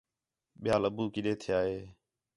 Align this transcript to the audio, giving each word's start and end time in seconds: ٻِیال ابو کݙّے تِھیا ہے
ٻِیال 0.61 0.83
ابو 0.89 1.03
کݙّے 1.13 1.33
تِھیا 1.41 1.59
ہے 1.67 1.79